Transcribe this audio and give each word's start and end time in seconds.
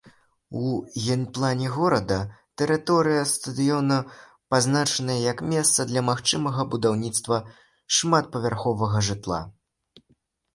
У 0.59 0.67
генплане 1.07 1.67
горада 1.73 2.15
тэрыторыя 2.61 3.25
стадыёна 3.33 3.99
пазначаная 4.55 5.19
як 5.33 5.43
месца 5.53 5.87
для 5.91 6.01
магчымага 6.09 6.61
будаўніцтва 6.73 7.37
шматпавярховага 7.99 9.07
жытла. 9.11 9.41